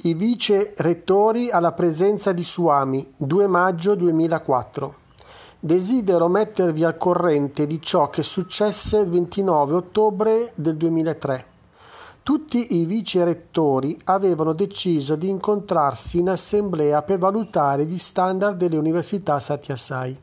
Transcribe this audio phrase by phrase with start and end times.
[0.00, 4.94] I vice rettori alla presenza di Suami, 2 maggio 2004.
[5.58, 11.46] Desidero mettervi al corrente di ciò che successe il 29 ottobre del 2003.
[12.22, 18.76] Tutti i vice rettori avevano deciso di incontrarsi in assemblea per valutare gli standard delle
[18.76, 20.16] università Satyasai.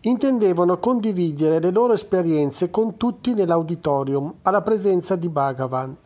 [0.00, 5.96] Intendevano condividere le loro esperienze con tutti nell'auditorium alla presenza di Bhagavan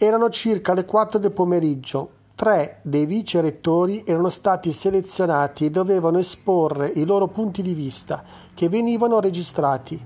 [0.00, 2.10] erano circa le 4 del pomeriggio.
[2.36, 8.22] Tre dei vice rettori erano stati selezionati e dovevano esporre i loro punti di vista,
[8.54, 10.00] che venivano registrati.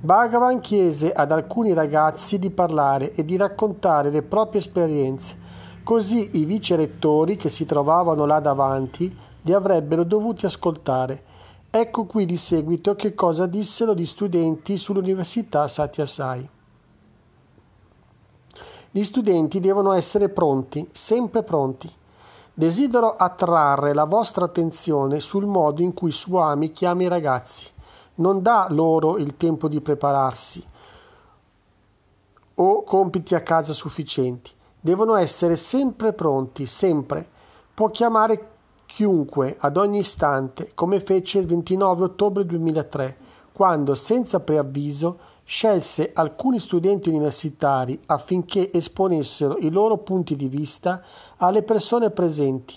[0.00, 5.36] Bhagavan chiese ad alcuni ragazzi di parlare e di raccontare le proprie esperienze,
[5.82, 11.22] così i vice rettori che si trovavano là davanti li avrebbero dovuti ascoltare.
[11.68, 16.48] Ecco qui di seguito che cosa dissero gli studenti sull'Università Satya Sai.
[18.96, 21.92] Gli studenti devono essere pronti, sempre pronti.
[22.54, 27.66] Desidero attrarre la vostra attenzione sul modo in cui Swami chiama i ragazzi.
[28.14, 30.64] Non dà loro il tempo di prepararsi
[32.54, 34.52] o compiti a casa sufficienti.
[34.80, 37.28] Devono essere sempre pronti, sempre.
[37.74, 38.48] Può chiamare
[38.86, 43.16] chiunque ad ogni istante, come fece il 29 ottobre 2003,
[43.52, 51.02] quando, senza preavviso, scelse alcuni studenti universitari affinché esponessero i loro punti di vista
[51.36, 52.74] alle persone presenti.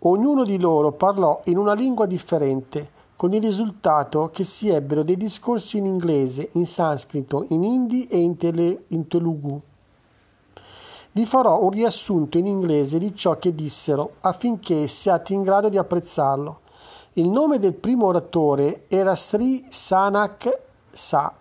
[0.00, 5.16] Ognuno di loro parlò in una lingua differente, con il risultato che si ebbero dei
[5.16, 9.60] discorsi in inglese, in sanscrito, in hindi e in, tele, in telugu.
[11.10, 15.76] Vi farò un riassunto in inglese di ciò che dissero affinché siate in grado di
[15.76, 16.60] apprezzarlo.
[17.14, 21.34] Il nome del primo oratore era Sri Sanak Sa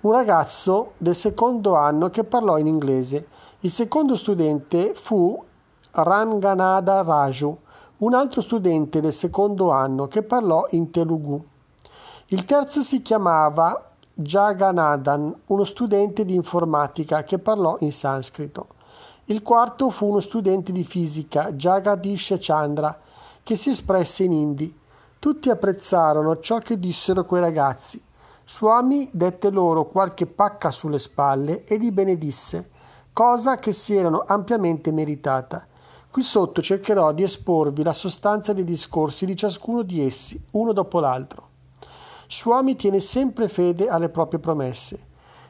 [0.00, 3.28] un ragazzo del secondo anno che parlò in inglese.
[3.60, 5.42] Il secondo studente fu
[5.90, 7.58] Ranganada Raju,
[7.98, 11.42] un altro studente del secondo anno che parlò in Telugu.
[12.26, 18.68] Il terzo si chiamava Jagannathan, uno studente di informatica che parlò in sanscrito.
[19.26, 22.96] Il quarto fu uno studente di fisica, Jagadish Chandra,
[23.42, 24.78] che si espresse in hindi.
[25.18, 28.02] Tutti apprezzarono ciò che dissero quei ragazzi.
[28.48, 32.70] Swami dette loro qualche pacca sulle spalle e li benedisse,
[33.12, 35.66] cosa che si erano ampiamente meritata.
[36.08, 41.00] Qui sotto cercherò di esporvi la sostanza dei discorsi di ciascuno di essi, uno dopo
[41.00, 41.48] l'altro.
[42.28, 45.06] Swami tiene sempre fede alle proprie promesse.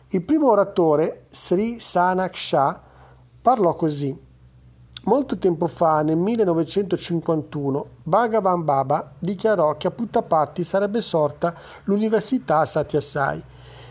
[0.08, 2.82] Il primo oratore, Sri Sanak Shah,
[3.42, 4.18] parlò così.
[5.06, 13.41] Molto tempo fa, nel 1951, Bhagavan Baba dichiarò che a Puttaparthi sarebbe sorta l'Università Satyasai.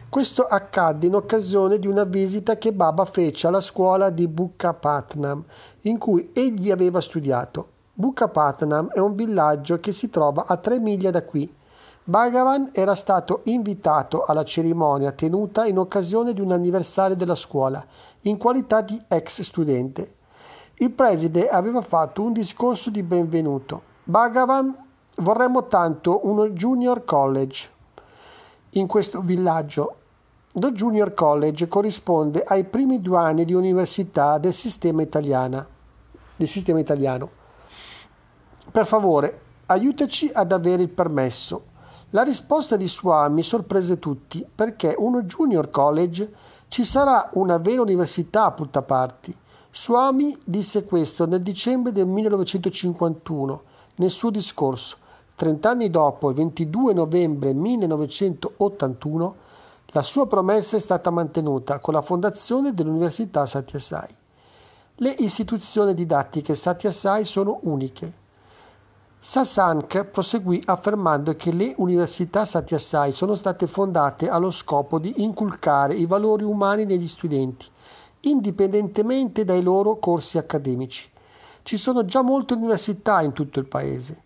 [0.09, 5.41] Questo accadde in occasione di una visita che Baba fece alla scuola di Bukkapatnam,
[5.83, 7.69] in cui egli aveva studiato.
[7.93, 11.49] Bukkapatnam è un villaggio che si trova a tre miglia da qui.
[12.03, 17.81] Bhagavan era stato invitato alla cerimonia tenuta in occasione di un anniversario della scuola,
[18.23, 20.15] in qualità di ex studente.
[20.77, 23.81] Il preside aveva fatto un discorso di benvenuto.
[24.03, 24.75] Bhagavan,
[25.19, 27.69] vorremmo tanto uno junior college
[28.71, 29.95] in questo villaggio.
[30.55, 35.65] Lo junior college corrisponde ai primi due anni di università del sistema, italiana,
[36.35, 37.29] del sistema italiano.
[38.69, 41.67] Per favore, aiutaci ad avere il permesso.
[42.09, 46.33] La risposta di Swami sorprese tutti perché uno junior college
[46.67, 49.37] ci sarà una vera università a Puttaparthi.
[49.77, 53.61] Swami disse questo nel dicembre del 1951
[53.95, 54.95] nel suo discorso.
[55.35, 59.35] Trent'anni dopo, il 22 novembre 1981,
[59.87, 64.15] la sua promessa è stata mantenuta con la fondazione dell'Università Satyasai.
[64.95, 68.13] Le istituzioni didattiche Satyasai sono uniche.
[69.19, 76.05] Sasank proseguì affermando che le università Satyasai sono state fondate allo scopo di inculcare i
[76.05, 77.73] valori umani negli studenti
[78.29, 81.09] indipendentemente dai loro corsi accademici.
[81.63, 84.21] Ci sono già molte università in tutto il paese.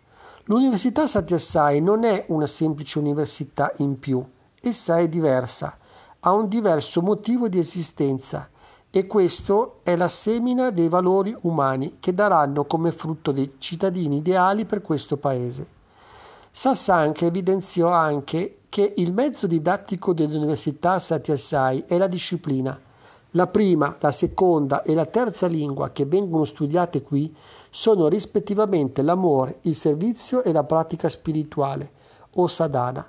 [0.46, 4.24] L'Università Satyasai non è una semplice università in più,
[4.62, 5.78] essa è diversa,
[6.22, 8.50] ha un diverso motivo di esistenza
[8.90, 14.66] e questo è la semina dei valori umani che daranno come frutto dei cittadini ideali
[14.66, 15.68] per questo paese.
[16.50, 22.80] Sassank evidenziò anche che il mezzo didattico dell'Università Satyasai è la disciplina
[23.32, 27.36] la prima, la seconda e la terza lingua che vengono studiate qui
[27.70, 31.92] sono rispettivamente l'amore, il servizio e la pratica spirituale,
[32.36, 33.08] o sadhana.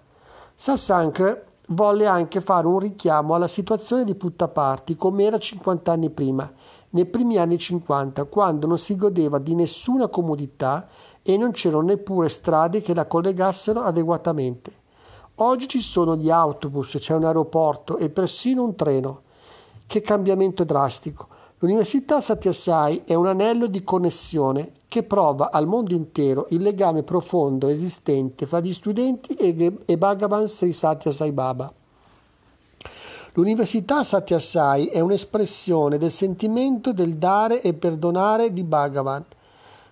[0.54, 6.52] Sassank volle anche fare un richiamo alla situazione di Puttaparthi come era 50 anni prima
[6.90, 10.88] nei primi anni 50, quando non si godeva di nessuna comodità
[11.22, 14.78] e non c'erano neppure strade che la collegassero adeguatamente.
[15.36, 19.22] Oggi ci sono gli autobus, c'è un aeroporto e persino un treno.
[19.90, 21.26] Che cambiamento drastico!
[21.58, 27.66] L'Università Satyasai è un anello di connessione che prova al mondo intero il legame profondo
[27.66, 31.72] esistente fra gli studenti e, Bhagavan Sri Satya Baba.
[33.32, 39.24] L'Università Satyasai è un'espressione del sentimento del dare e perdonare di Bhagavan.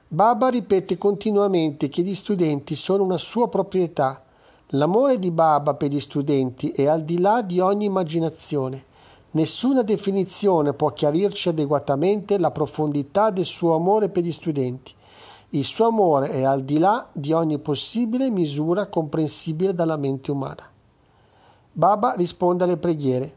[0.07, 4.23] Baba ripete continuamente che gli studenti sono una sua proprietà.
[4.69, 8.87] L'amore di Baba per gli studenti è al di là di ogni immaginazione.
[9.31, 14.95] Nessuna definizione può chiarirci adeguatamente la profondità del suo amore per gli studenti.
[15.51, 20.67] Il suo amore è al di là di ogni possibile misura comprensibile dalla mente umana.
[21.71, 23.35] Baba risponde alle preghiere.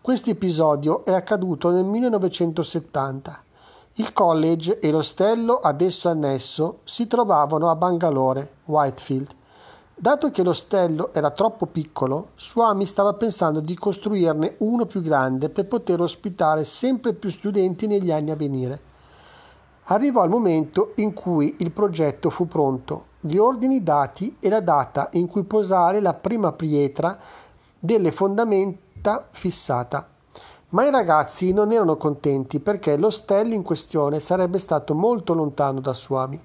[0.00, 3.42] Questo episodio è accaduto nel 1970.
[3.94, 9.34] Il college e l'ostello ad esso annesso si trovavano a Bangalore, Whitefield.
[9.98, 15.66] Dato che l'ostello era troppo piccolo, Swami stava pensando di costruirne uno più grande per
[15.68, 18.78] poter ospitare sempre più studenti negli anni a venire.
[19.84, 25.08] Arrivò il momento in cui il progetto fu pronto, gli ordini dati e la data
[25.12, 27.18] in cui posare la prima pietra
[27.78, 30.06] delle fondamenta fissata.
[30.70, 35.94] Ma i ragazzi non erano contenti perché l'ostello in questione sarebbe stato molto lontano da
[35.94, 36.38] Swami.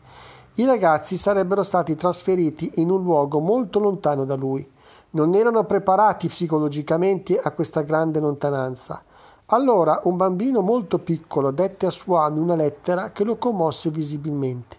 [0.56, 4.70] I ragazzi sarebbero stati trasferiti in un luogo molto lontano da lui.
[5.12, 9.02] Non erano preparati psicologicamente a questa grande lontananza.
[9.46, 14.76] Allora un bambino molto piccolo dette a Swami una lettera che lo commosse visibilmente.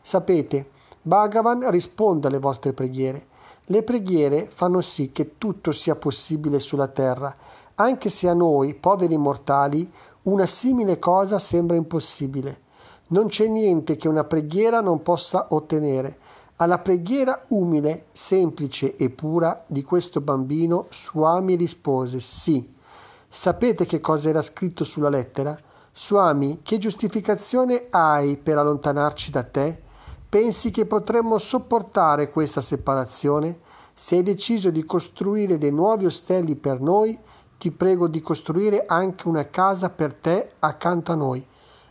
[0.00, 0.70] Sapete,
[1.02, 3.26] Bhagavan risponde alle vostre preghiere.
[3.66, 7.32] Le preghiere fanno sì che tutto sia possibile sulla terra,
[7.76, 9.88] anche se a noi, poveri mortali,
[10.22, 12.58] una simile cosa sembra impossibile.
[13.12, 16.16] Non c'è niente che una preghiera non possa ottenere.
[16.56, 22.72] Alla preghiera umile, semplice e pura di questo bambino, Suami rispose sì.
[23.28, 25.54] Sapete che cosa era scritto sulla lettera?
[25.92, 29.78] Suami, che giustificazione hai per allontanarci da te?
[30.26, 33.58] Pensi che potremmo sopportare questa separazione?
[33.92, 37.18] Se hai deciso di costruire dei nuovi ostelli per noi,
[37.58, 41.46] ti prego di costruire anche una casa per te accanto a noi.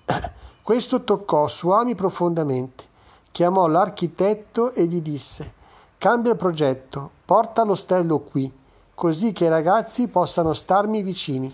[0.72, 2.86] Questo toccò Suami profondamente.
[3.32, 5.54] Chiamò l'architetto e gli disse:
[5.98, 8.50] Cambia il progetto, porta l'ostello qui,
[8.96, 11.54] così che i ragazzi possano starmi vicini.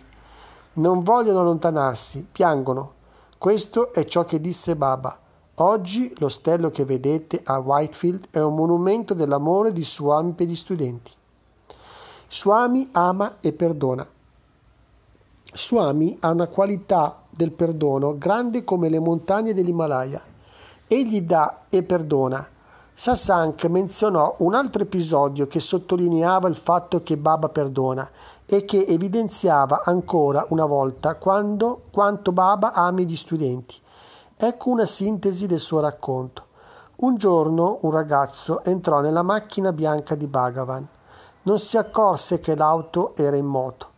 [0.73, 2.93] Non vogliono allontanarsi, piangono.
[3.39, 5.17] Questo è ciò che disse Baba.
[5.55, 11.11] Oggi l'ostello che vedete a Whitefield è un monumento dell'amore di Swami per gli studenti.
[12.29, 14.07] Swami ama e perdona.
[15.55, 20.21] Swami ha una qualità del perdono grande come le montagne dell'Himalaya.
[20.87, 22.45] Egli dà e perdona.
[22.93, 28.09] Sasank menzionò un altro episodio che sottolineava il fatto che Baba perdona
[28.43, 33.75] e che evidenziava ancora una volta quando, quanto Baba ami gli studenti.
[34.35, 36.45] Ecco una sintesi del suo racconto.
[36.97, 40.87] Un giorno un ragazzo entrò nella macchina bianca di Bhagavan.
[41.43, 43.95] Non si accorse che l'auto era in moto.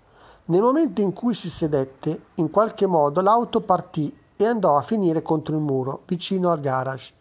[0.49, 5.21] Nel momento in cui si sedette, in qualche modo l'auto partì e andò a finire
[5.21, 7.13] contro il muro, vicino al garage.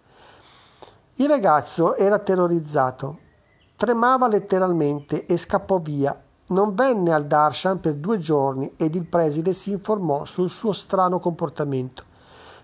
[1.16, 3.18] Il ragazzo era terrorizzato.
[3.76, 6.18] Tremava letteralmente e scappò via.
[6.49, 11.20] Non venne al darshan per due giorni ed il preside si informò sul suo strano
[11.20, 12.04] comportamento.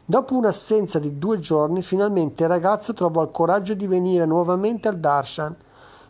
[0.02, 4.96] Dopo un'assenza di due giorni, finalmente il ragazzo trovò il coraggio di venire nuovamente al
[4.96, 5.54] darshan.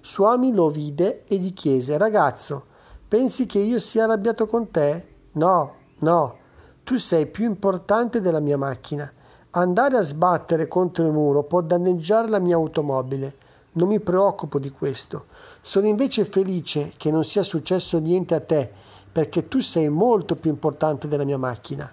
[0.01, 2.67] Suami lo vide e gli chiese: Ragazzo,
[3.15, 5.07] pensi che io sia arrabbiato con te?
[5.35, 6.37] No, no,
[6.83, 9.09] tu sei più importante della mia macchina.
[9.51, 13.33] Andare a sbattere contro il muro può danneggiare la mia automobile.
[13.75, 15.27] Non mi preoccupo di questo.
[15.61, 18.69] Sono invece felice che non sia successo niente a te,
[19.13, 21.89] perché tu sei molto più importante della mia macchina.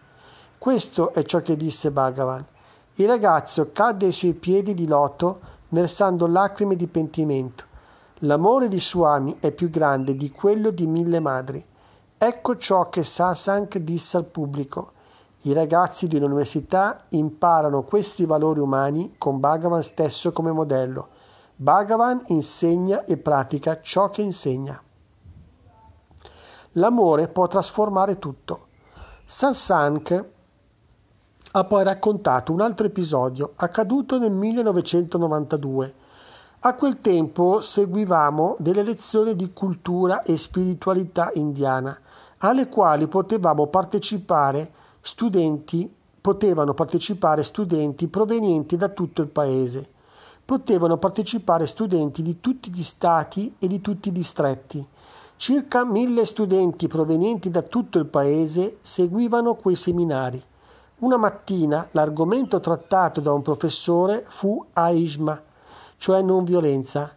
[0.57, 2.43] Questo è ciò che disse Bhagavan.
[2.95, 7.69] Il ragazzo cadde ai suoi piedi di loto, versando lacrime di pentimento.
[8.23, 11.65] L'amore di Swami è più grande di quello di mille madri.
[12.17, 14.91] Ecco ciò che Sasank disse al pubblico.
[15.43, 21.07] I ragazzi di un'università imparano questi valori umani con Bhagavan stesso come modello.
[21.55, 24.79] Bhagavan insegna e pratica ciò che insegna.
[26.73, 28.67] L'amore può trasformare tutto.
[29.25, 30.25] Sasank
[31.53, 36.00] ha poi raccontato un altro episodio accaduto nel 1992.
[36.63, 41.97] A quel tempo seguivamo delle lezioni di cultura e spiritualità indiana,
[42.37, 45.91] alle quali potevamo partecipare studenti
[46.21, 49.89] potevano partecipare studenti provenienti da tutto il paese.
[50.45, 54.87] Potevano partecipare studenti di tutti gli stati e di tutti i distretti.
[55.37, 60.39] Circa mille studenti provenienti da tutto il paese seguivano quei seminari.
[60.99, 65.49] Una mattina l'argomento trattato da un professore fu Aishma,
[66.01, 67.13] cioè non violenza.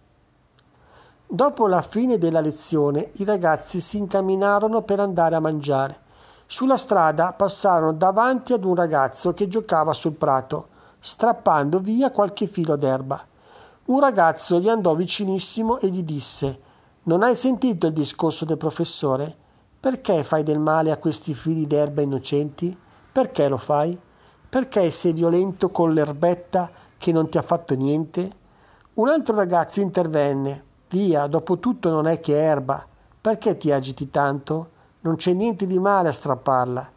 [1.27, 6.01] Dopo la fine della lezione i ragazzi si incamminarono per andare a mangiare.
[6.45, 10.69] Sulla strada passarono davanti ad un ragazzo che giocava sul prato,
[11.01, 13.25] strappando via qualche filo d'erba.
[13.87, 16.61] Un ragazzo gli andò vicinissimo e gli disse
[17.05, 19.35] Non hai sentito il discorso del professore?
[19.81, 22.77] Perché fai del male a questi fili d'erba innocenti?
[23.11, 23.99] Perché lo fai?
[24.47, 28.43] Perché sei violento con l'erbetta che non ti ha fatto niente?
[28.95, 30.63] Un altro ragazzo intervenne.
[30.89, 32.87] Via, dopo tutto non è che erba.
[33.21, 34.69] Perché ti agiti tanto?
[35.01, 36.91] Non c'è niente di male a strapparla.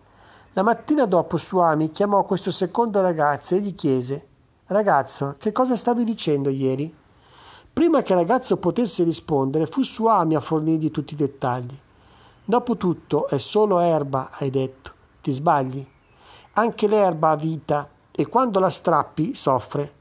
[0.54, 4.28] La mattina dopo Suami chiamò questo secondo ragazzo e gli chiese
[4.68, 6.94] Ragazzo, che cosa stavi dicendo ieri?
[7.74, 11.76] Prima che il ragazzo potesse rispondere, fu Suami a fornirgli tutti i dettagli.
[12.46, 14.92] Dopotutto è solo erba, hai detto.
[15.20, 15.88] Ti sbagli.
[16.54, 19.96] Anche l'erba ha vita e quando la strappi soffre.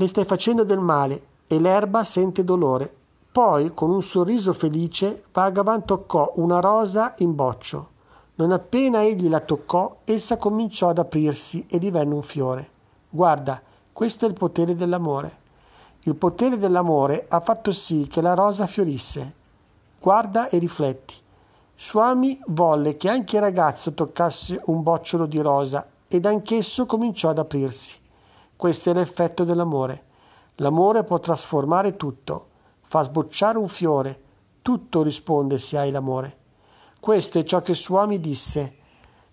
[0.00, 2.94] Le stai facendo del male e l'erba sente dolore.
[3.32, 7.88] Poi, con un sorriso felice, Bhagavan toccò una rosa in boccio.
[8.36, 12.68] Non appena egli la toccò, essa cominciò ad aprirsi e divenne un fiore.
[13.10, 13.60] Guarda,
[13.92, 15.36] questo è il potere dell'amore.
[16.02, 19.34] Il potere dell'amore ha fatto sì che la rosa fiorisse.
[20.00, 21.16] Guarda e rifletti.
[21.76, 27.38] Swami volle che anche il ragazzo toccasse un bocciolo di rosa ed anch'esso cominciò ad
[27.38, 27.96] aprirsi.
[28.58, 30.04] Questo è l'effetto dell'amore.
[30.56, 32.48] L'amore può trasformare tutto
[32.88, 34.20] fa sbocciare un fiore,
[34.62, 36.36] tutto risponde se hai l'amore.
[36.98, 38.76] Questo è ciò che Swami disse.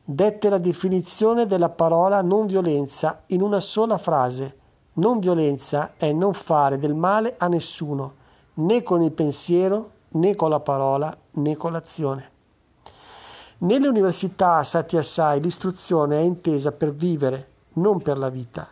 [0.03, 4.58] Dette la definizione della parola non violenza in una sola frase.
[4.94, 8.13] Non violenza è non fare del male a nessuno,
[8.55, 12.32] né con il pensiero, né con la parola, né con l'azione.
[13.60, 18.67] Nelle università Satya Sai l'istruzione è intesa per vivere, non per la vita.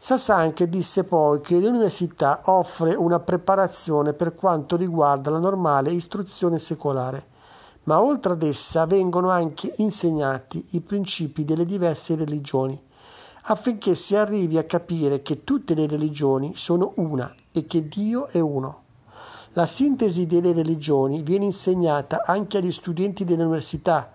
[0.00, 7.26] Sasank disse poi che l'università offre una preparazione per quanto riguarda la normale istruzione secolare,
[7.82, 12.80] ma oltre ad essa vengono anche insegnati i principi delle diverse religioni,
[13.46, 18.38] affinché si arrivi a capire che tutte le religioni sono una e che Dio è
[18.38, 18.82] uno.
[19.54, 24.12] La sintesi delle religioni viene insegnata anche agli studenti dell'università.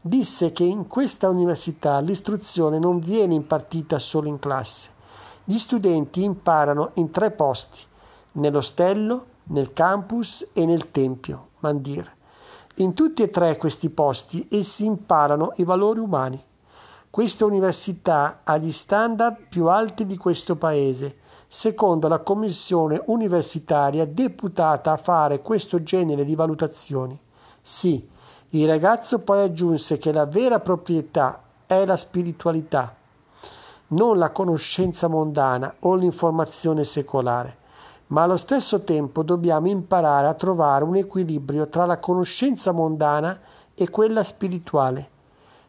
[0.00, 4.98] Disse che in questa università l'istruzione non viene impartita solo in classe,
[5.50, 7.80] gli studenti imparano in tre posti,
[8.34, 12.08] nell'ostello, nel campus e nel tempio, Mandir.
[12.76, 16.40] In tutti e tre questi posti essi imparano i valori umani.
[17.10, 21.16] Questa università ha gli standard più alti di questo paese,
[21.48, 27.18] secondo la commissione universitaria deputata a fare questo genere di valutazioni.
[27.60, 28.08] Sì,
[28.50, 32.98] il ragazzo poi aggiunse che la vera proprietà è la spiritualità
[33.92, 37.56] non la conoscenza mondana o l'informazione secolare,
[38.08, 43.38] ma allo stesso tempo dobbiamo imparare a trovare un equilibrio tra la conoscenza mondana
[43.74, 45.08] e quella spirituale.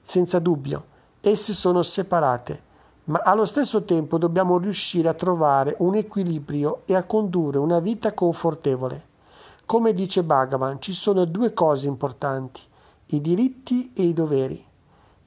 [0.01, 0.85] Senza dubbio,
[1.21, 2.69] esse sono separate,
[3.05, 8.13] ma allo stesso tempo dobbiamo riuscire a trovare un equilibrio e a condurre una vita
[8.13, 9.09] confortevole.
[9.65, 12.61] Come dice Bhagavan, ci sono due cose importanti,
[13.07, 14.69] i diritti e i doveri.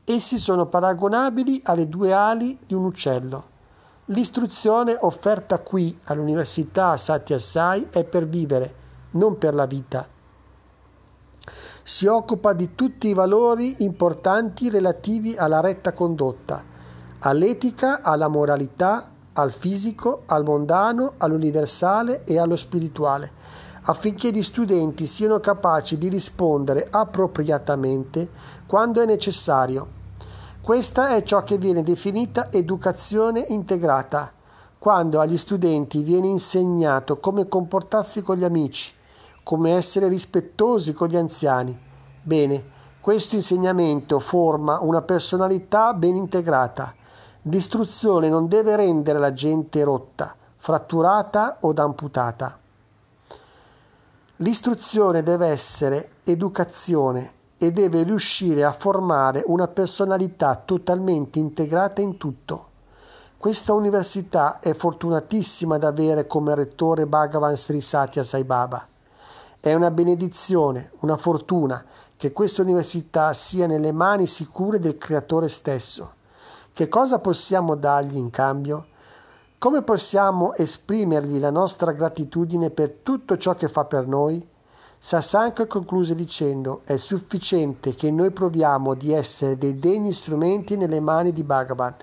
[0.06, 3.52] Essi sono paragonabili alle due ali di un uccello.
[4.06, 8.74] L'istruzione offerta qui all'Università Satya Sai è per vivere,
[9.12, 10.06] non per la vita.
[11.82, 16.62] Si occupa di tutti i valori importanti relativi alla retta condotta,
[17.20, 23.32] all'etica, alla moralità, al fisico, al mondano, all'universale e allo spirituale,
[23.86, 28.30] affinché gli studenti siano capaci di rispondere appropriatamente
[28.66, 30.02] quando è necessario.
[30.60, 34.32] Questa è ciò che viene definita educazione integrata,
[34.78, 38.92] quando agli studenti viene insegnato come comportarsi con gli amici,
[39.42, 41.78] come essere rispettosi con gli anziani.
[42.22, 46.94] Bene, questo insegnamento forma una personalità ben integrata.
[47.42, 52.58] L'istruzione non deve rendere la gente rotta, fratturata o amputata.
[54.38, 62.70] L'istruzione deve essere educazione e deve riuscire a formare una personalità totalmente integrata in tutto.
[63.36, 68.84] Questa università è fortunatissima ad avere come rettore Bhagavan Sri Satya Sai Baba.
[69.60, 71.84] È una benedizione, una fortuna
[72.16, 76.12] che questa università sia nelle mani sicure del Creatore stesso.
[76.72, 78.86] Che cosa possiamo dargli in cambio?
[79.64, 84.46] Come possiamo esprimergli la nostra gratitudine per tutto ciò che fa per noi?
[84.98, 91.32] Sassanka concluse dicendo: È sufficiente che noi proviamo di essere dei degni strumenti nelle mani
[91.32, 91.94] di Bhagavan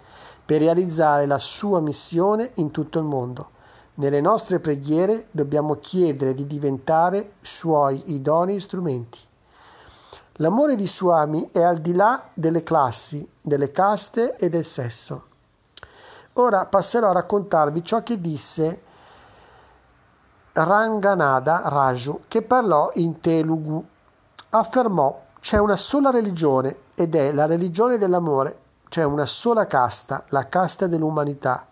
[0.44, 3.52] per realizzare la sua missione in tutto il mondo.
[3.94, 9.20] Nelle nostre preghiere dobbiamo chiedere di diventare suoi idonei strumenti.
[10.38, 15.26] L'amore di Swami è al di là delle classi, delle caste e del sesso.
[16.34, 18.82] Ora passerò a raccontarvi ciò che disse
[20.54, 23.84] Ranganada Raju, che parlò in Telugu.
[24.50, 28.62] Affermò: C'è una sola religione ed è la religione dell'amore
[28.92, 31.66] c'è una sola casta, la casta dell'umanità.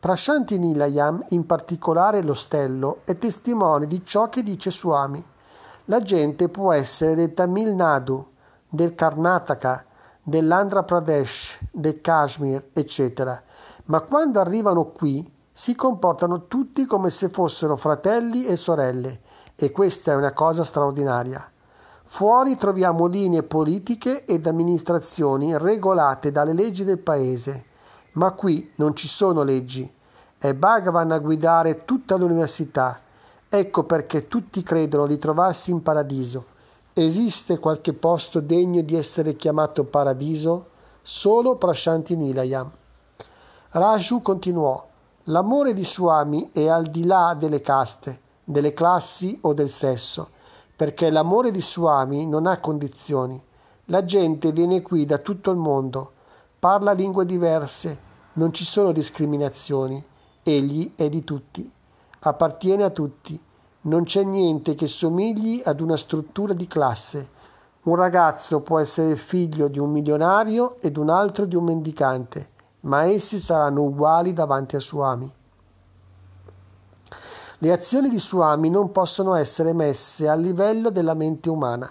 [0.00, 5.22] Prashanti Nilayam, in particolare l'ostello, è testimone di ciò che dice Swami.
[5.84, 8.26] La gente può essere del Tamil Nadu,
[8.66, 9.84] del Karnataka,
[10.22, 13.42] dell'Andhra Pradesh, del Kashmir, eccetera,
[13.86, 19.20] ma quando arrivano qui si comportano tutti come se fossero fratelli e sorelle,
[19.56, 21.48] e questa è una cosa straordinaria.
[22.02, 27.64] Fuori troviamo linee politiche ed amministrazioni regolate dalle leggi del paese,
[28.12, 29.90] ma qui non ci sono leggi.
[30.38, 33.00] È Bhagavan a guidare tutta l'università.
[33.48, 36.46] Ecco perché tutti credono di trovarsi in paradiso.
[36.92, 40.66] Esiste qualche posto degno di essere chiamato paradiso?
[41.02, 42.70] Solo Prashanti Nilayam.
[43.76, 44.86] Raju continuò.
[45.24, 50.28] L'amore di Swami è al di là delle caste, delle classi o del sesso
[50.76, 53.40] perché l'amore di Swami non ha condizioni.
[53.86, 56.12] La gente viene qui da tutto il mondo,
[56.58, 58.00] parla lingue diverse,
[58.34, 60.04] non ci sono discriminazioni.
[60.42, 61.70] Egli è di tutti,
[62.20, 63.40] appartiene a tutti.
[63.82, 67.30] Non c'è niente che somigli ad una struttura di classe.
[67.82, 72.48] Un ragazzo può essere figlio di un milionario ed un altro di un mendicante,
[72.84, 75.32] ma essi saranno uguali davanti a Swami.
[77.58, 81.90] Le azioni di Swami non possono essere messe a livello della mente umana.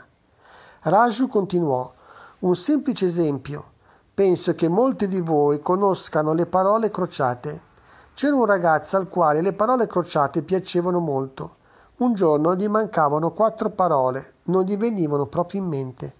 [0.81, 1.91] Raju continuò:
[2.39, 3.71] Un semplice esempio.
[4.13, 7.71] Penso che molti di voi conoscano le parole crociate.
[8.13, 11.55] C'era un ragazzo al quale le parole crociate piacevano molto.
[11.97, 16.15] Un giorno gli mancavano quattro parole, non gli venivano proprio in mente.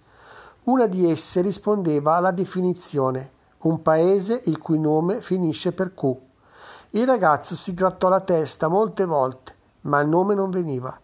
[0.64, 3.33] Una di esse rispondeva alla definizione
[3.64, 6.14] un paese il cui nome finisce per Q.
[6.90, 10.98] Il ragazzo si grattò la testa molte volte, ma il nome non veniva.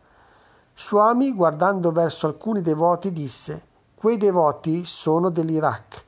[0.77, 6.05] Swami, guardando verso alcuni devoti, disse: Quei devoti sono dell'Iraq.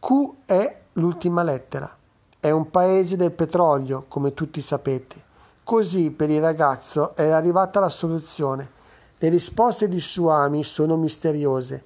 [0.00, 1.94] Q è l'ultima lettera.
[2.40, 5.22] È un paese del petrolio, come tutti sapete.
[5.62, 8.70] Così per il ragazzo era arrivata la soluzione.
[9.16, 11.84] Le risposte di Swami sono misteriose.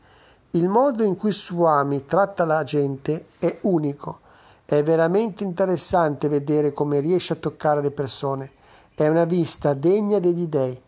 [0.53, 4.21] Il modo in cui Swami tratta la gente è unico.
[4.65, 8.53] È veramente interessante vedere come riesce a toccare le persone.
[8.95, 10.81] È una vista degna degli dei.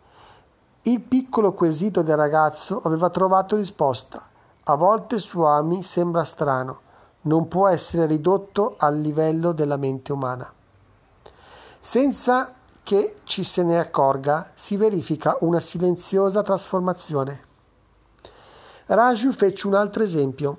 [0.83, 4.27] Il piccolo quesito del ragazzo aveva trovato risposta.
[4.65, 6.81] A volte Swami sembra strano,
[7.23, 10.51] non può essere ridotto al livello della mente umana.
[11.79, 17.49] Senza che ci se ne accorga, si verifica una silenziosa trasformazione.
[18.93, 20.59] Raju fece un altro esempio.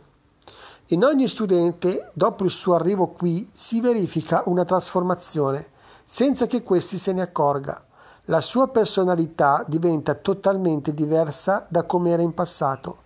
[0.87, 5.67] In ogni studente, dopo il suo arrivo qui, si verifica una trasformazione,
[6.05, 7.83] senza che questi se ne accorga.
[8.25, 12.99] La sua personalità diventa totalmente diversa da come era in passato.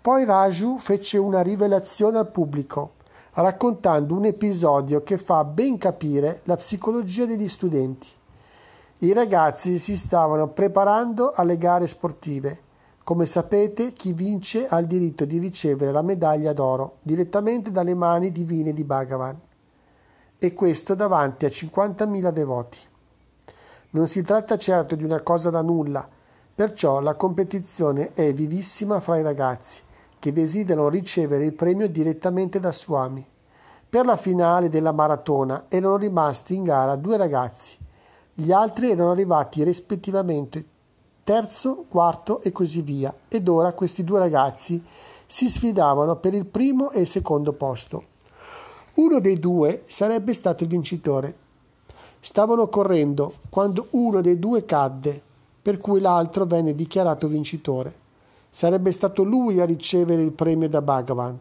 [0.00, 2.92] Poi Raju fece una rivelazione al pubblico,
[3.34, 8.08] raccontando un episodio che fa ben capire la psicologia degli studenti.
[9.00, 12.63] I ragazzi si stavano preparando alle gare sportive
[13.04, 18.32] come sapete, chi vince ha il diritto di ricevere la medaglia d'oro direttamente dalle mani
[18.32, 19.38] divine di Bhagavan,
[20.38, 22.78] e questo davanti a 50.000 devoti.
[23.90, 26.08] Non si tratta certo di una cosa da nulla,
[26.54, 29.82] perciò la competizione è vivissima fra i ragazzi
[30.18, 33.24] che desiderano ricevere il premio direttamente da Swami.
[33.86, 37.76] Per la finale della maratona erano rimasti in gara due ragazzi,
[38.32, 40.72] gli altri erano arrivati rispettivamente
[41.24, 43.12] terzo, quarto e così via.
[43.28, 44.80] Ed ora questi due ragazzi
[45.26, 48.04] si sfidavano per il primo e il secondo posto.
[48.94, 51.34] Uno dei due sarebbe stato il vincitore.
[52.20, 55.20] Stavano correndo quando uno dei due cadde,
[55.60, 58.02] per cui l'altro venne dichiarato vincitore.
[58.50, 61.38] Sarebbe stato lui a ricevere il premio da Bhagavan.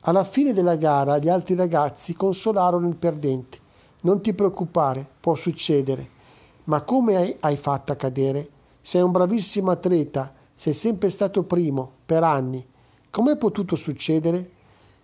[0.00, 3.58] Alla fine della gara gli altri ragazzi consolarono il perdente.
[4.00, 6.06] Non ti preoccupare, può succedere.
[6.64, 8.48] Ma come hai, fatto a cadere?
[8.86, 12.64] Sei un bravissimo atleta, Sei sempre stato primo, per anni.
[13.10, 14.50] Com'è potuto succedere?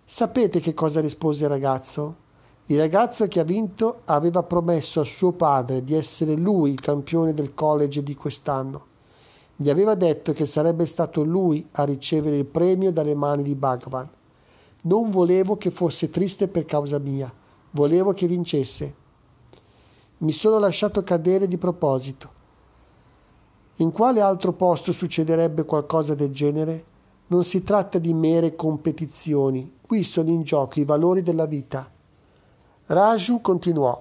[0.05, 2.15] Sapete che cosa rispose il ragazzo?
[2.67, 7.33] Il ragazzo che ha vinto aveva promesso a suo padre di essere lui il campione
[7.33, 8.85] del college di quest'anno.
[9.55, 14.09] Gli aveva detto che sarebbe stato lui a ricevere il premio dalle mani di Bhagavan.
[14.83, 17.31] Non volevo che fosse triste per causa mia,
[17.71, 18.95] volevo che vincesse.
[20.19, 22.39] Mi sono lasciato cadere di proposito.
[23.81, 26.85] In quale altro posto succederebbe qualcosa del genere?
[27.27, 31.89] Non si tratta di mere competizioni, qui sono in gioco i valori della vita.
[32.85, 33.99] Raju continuò.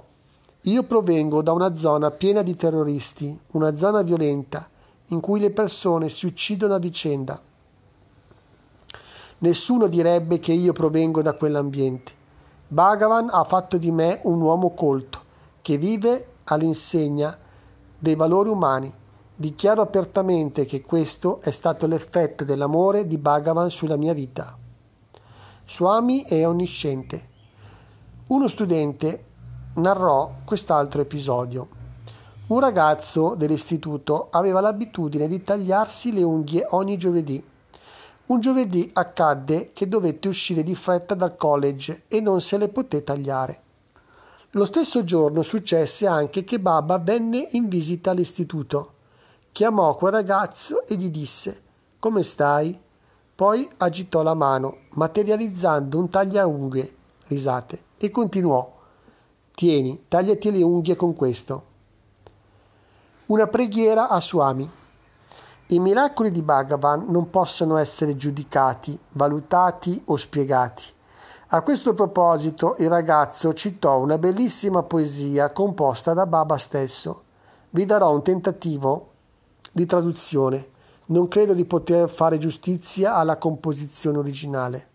[0.65, 4.69] Io provengo da una zona piena di terroristi, una zona violenta,
[5.07, 7.41] in cui le persone si uccidono a vicenda.
[9.39, 12.13] Nessuno direbbe che io provengo da quell'ambiente.
[12.69, 15.21] Bhagavan ha fatto di me un uomo colto,
[15.63, 17.35] che vive all'insegna
[17.99, 18.99] dei valori umani.
[19.41, 24.55] Dichiaro apertamente che questo è stato l'effetto dell'amore di Bhagavan sulla mia vita.
[25.67, 27.29] Swami è onnisciente.
[28.27, 29.25] Uno studente
[29.77, 31.69] narrò quest'altro episodio.
[32.49, 37.43] Un ragazzo dell'istituto aveva l'abitudine di tagliarsi le unghie ogni giovedì.
[38.27, 43.03] Un giovedì accadde che dovette uscire di fretta dal college e non se le poté
[43.03, 43.63] tagliare.
[44.51, 48.99] Lo stesso giorno successe anche che Baba venne in visita all'istituto
[49.61, 51.63] chiamò quel ragazzo e gli disse
[51.99, 52.81] Come stai?
[53.35, 56.95] Poi agitò la mano, materializzando un tagliaunghie,
[57.27, 58.79] risate, e continuò
[59.55, 61.65] Tieni, tagliati le unghie con questo.
[63.27, 64.71] Una preghiera a Swami.
[65.67, 70.85] I miracoli di Bhagavan non possono essere giudicati, valutati o spiegati.
[71.49, 77.25] A questo proposito il ragazzo citò una bellissima poesia composta da Baba stesso.
[77.69, 79.10] Vi darò un tentativo
[79.71, 80.69] di traduzione.
[81.07, 84.89] Non credo di poter fare giustizia alla composizione originale.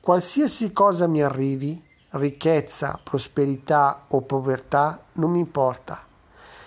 [0.00, 6.04] Qualsiasi cosa mi arrivi, ricchezza, prosperità o povertà, non mi importa.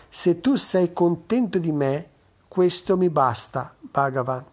[0.09, 2.09] Se tu sei contento di me,
[2.47, 4.43] questo mi basta, Bhagavan.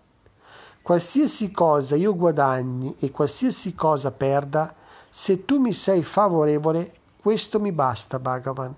[0.83, 4.75] Qualsiasi cosa io guadagni e qualsiasi cosa perda,
[5.09, 8.75] se tu mi sei favorevole, questo mi basta, Bhagavan.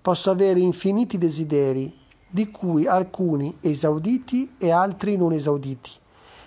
[0.00, 2.00] Posso avere infiniti desideri,
[2.32, 5.90] di cui alcuni esauditi e altri non esauditi.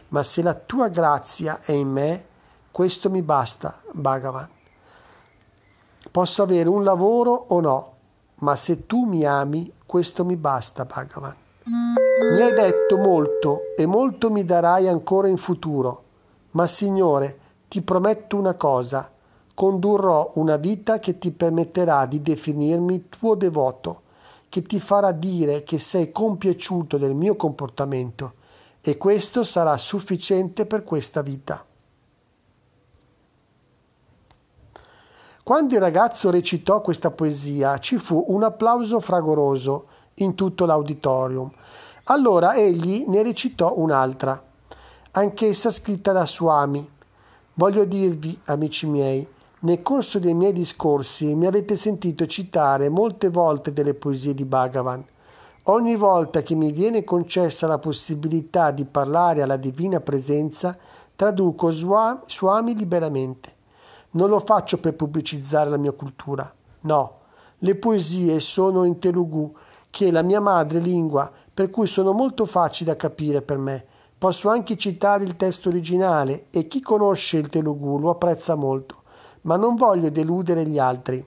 [0.08, 2.26] Ma se la tua grazia è in me,
[2.72, 4.50] questo mi basta, Bhagavan.
[6.10, 7.94] Posso avere un lavoro o no,
[8.38, 11.36] ma se tu mi ami, questo mi basta, Bhagavan.
[12.34, 16.04] Mi hai detto molto e molto mi darai ancora in futuro,
[16.52, 19.12] ma Signore, ti prometto una cosa,
[19.54, 24.02] condurrò una vita che ti permetterà di definirmi tuo devoto
[24.56, 28.36] che ti farà dire che sei compiaciuto del mio comportamento
[28.80, 31.66] e questo sarà sufficiente per questa vita.
[35.44, 41.52] Quando il ragazzo recitò questa poesia ci fu un applauso fragoroso in tutto l'auditorium.
[42.06, 44.42] Allora egli ne recitò un'altra,
[45.12, 46.90] anch'essa scritta da Swami.
[47.56, 49.28] Voglio dirvi, amici miei,
[49.66, 55.04] nel corso dei miei discorsi mi avete sentito citare molte volte delle poesie di Bhagavan.
[55.64, 60.78] Ogni volta che mi viene concessa la possibilità di parlare alla divina presenza,
[61.16, 63.54] traduco Swami liberamente.
[64.12, 66.54] Non lo faccio per pubblicizzare la mia cultura.
[66.82, 67.14] No,
[67.58, 69.52] le poesie sono in Telugu,
[69.90, 73.84] che è la mia madrelingua, per cui sono molto facili da capire per me.
[74.16, 79.02] Posso anche citare il testo originale e chi conosce il Telugu lo apprezza molto
[79.46, 81.26] ma non voglio deludere gli altri.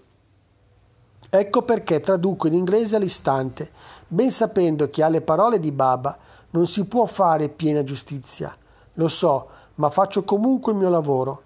[1.31, 3.71] Ecco perché traduco in inglese all'istante,
[4.07, 6.17] ben sapendo che alle parole di Baba
[6.51, 8.55] non si può fare piena giustizia.
[8.95, 11.43] Lo so, ma faccio comunque il mio lavoro.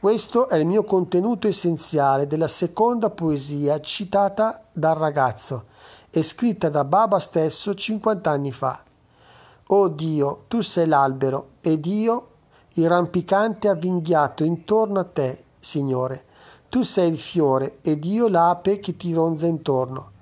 [0.00, 5.64] Questo è il mio contenuto essenziale della seconda poesia citata dal ragazzo
[6.10, 8.82] e scritta da Baba stesso 50 anni fa.
[9.68, 12.28] Oh Dio, tu sei l'albero ed io,
[12.74, 16.24] il rampicante avvinghiato intorno a te, Signore.
[16.68, 20.12] Tu sei il fiore ed io l'ape che ti ronza intorno.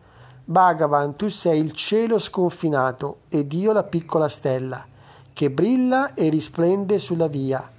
[0.46, 4.86] Bhagavan, tu sei il cielo sconfinato ed io la piccola stella
[5.34, 7.70] che brilla e risplende sulla via.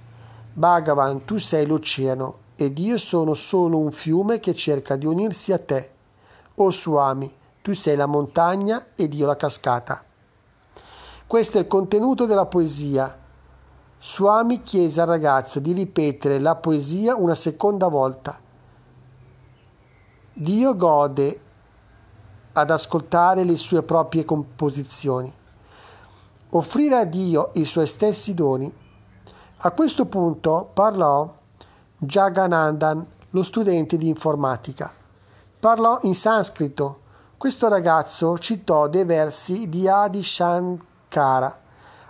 [0.52, 5.58] Bhagavan, tu sei l'oceano ed io sono solo un fiume che cerca di unirsi a
[5.58, 5.90] te.
[6.56, 10.04] O Swami, tu sei la montagna ed io la cascata.
[11.26, 13.24] Questo è il contenuto della poesia
[14.08, 18.38] Swami chiese al ragazzo di ripetere la poesia una seconda volta.
[20.32, 21.40] Dio gode
[22.52, 25.30] ad ascoltare le sue proprie composizioni.
[26.50, 28.72] offrire a Dio i suoi stessi doni.
[29.56, 31.28] A questo punto parlò
[31.98, 34.94] Jaganandan, lo studente di informatica.
[35.58, 37.00] Parlò in sanscrito.
[37.36, 41.58] Questo ragazzo citò dei versi di Adi Shankara.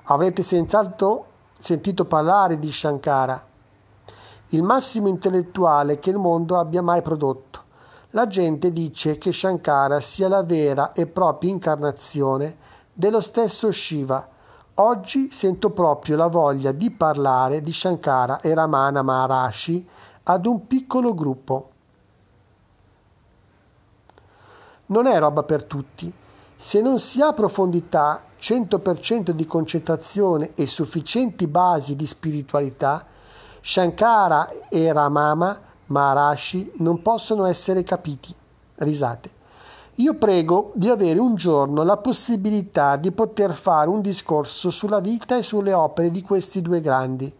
[0.05, 1.29] Avrete senz'altro
[1.59, 3.45] sentito parlare di Shankara,
[4.51, 7.65] il massimo intellettuale che il mondo abbia mai prodotto.
[8.11, 12.57] La gente dice che Shankara sia la vera e propria incarnazione
[12.93, 14.27] dello stesso Shiva.
[14.75, 19.87] Oggi sento proprio la voglia di parlare di Shankara e Ramana Maharashi
[20.25, 21.71] ad un piccolo gruppo.
[24.87, 26.13] Non è roba per tutti.
[26.55, 33.05] Se non si ha profondità, 100% di concentrazione e sufficienti basi di spiritualità,
[33.61, 38.33] Shankara e Ramama Maharashi non possono essere capiti.
[38.77, 39.35] Risate.
[39.95, 45.37] Io prego di avere un giorno la possibilità di poter fare un discorso sulla vita
[45.37, 47.35] e sulle opere di questi due grandi.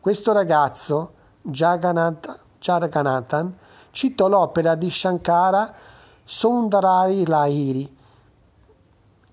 [0.00, 3.54] Questo ragazzo, Jagannathan,
[3.90, 5.74] citò l'opera di Shankara
[6.24, 7.96] Sundarari Lahiri,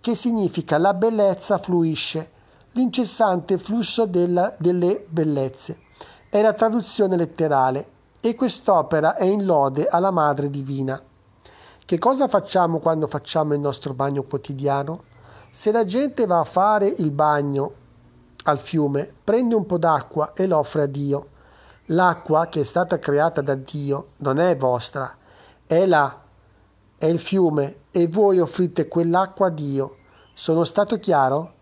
[0.06, 2.30] che significa la bellezza fluisce,
[2.74, 5.80] l'incessante flusso della, delle bellezze.
[6.30, 7.88] È la traduzione letterale
[8.20, 11.02] e quest'opera è in lode alla Madre Divina.
[11.84, 15.06] Che cosa facciamo quando facciamo il nostro bagno quotidiano?
[15.50, 17.74] Se la gente va a fare il bagno
[18.44, 21.30] al fiume, prende un po' d'acqua e lo offre a Dio.
[21.86, 25.12] L'acqua che è stata creata da Dio non è vostra,
[25.65, 26.22] è là,
[26.96, 29.94] è il fiume e voi offrite quell'acqua a Dio.
[30.36, 31.54] Sono stato chiaro?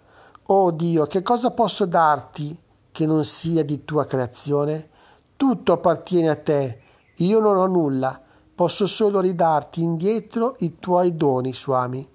[0.47, 2.59] Oh Dio, che cosa posso darti
[2.91, 4.89] che non sia di tua creazione?
[5.37, 6.81] Tutto appartiene a te,
[7.15, 8.19] io non ho nulla
[8.55, 12.07] Posso solo ridarti indietro i tuoi doni, Swami.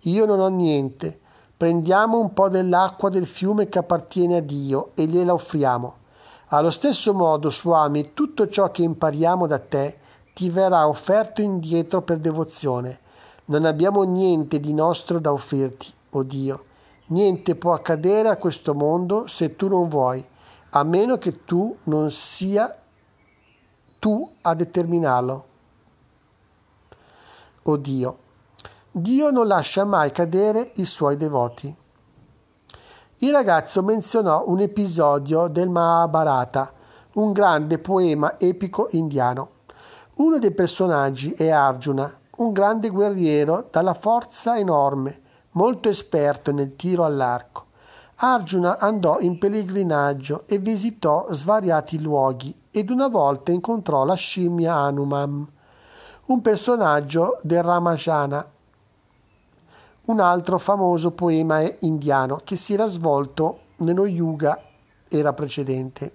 [0.00, 1.18] Io non ho niente.
[1.56, 5.94] Prendiamo un po' dell'acqua del fiume che appartiene a Dio e gliela offriamo.
[6.48, 9.98] Allo stesso modo, Swami, tutto ciò che impariamo da te
[10.34, 12.98] ti verrà offerto indietro per devozione.
[13.46, 16.64] Non abbiamo niente di nostro da offrirti, o Dio.
[17.08, 20.26] Niente può accadere a questo mondo se tu non vuoi,
[20.70, 22.76] a meno che tu non sia
[23.98, 25.46] tu a determinarlo
[27.68, 28.18] o Dio.
[28.90, 31.74] Dio non lascia mai cadere i suoi devoti.
[33.18, 36.72] Il ragazzo menzionò un episodio del Mahabharata,
[37.14, 39.50] un grande poema epico indiano.
[40.16, 45.22] Uno dei personaggi è Arjuna, un grande guerriero dalla forza enorme,
[45.56, 47.64] molto esperto nel tiro all'arco.
[48.16, 55.54] Arjuna andò in pellegrinaggio e visitò svariati luoghi ed una volta incontrò la scimmia Hanuman
[56.26, 58.44] un personaggio del Ramayana,
[60.06, 64.60] un altro famoso poema indiano che si era svolto nello Yuga
[65.08, 66.12] era precedente.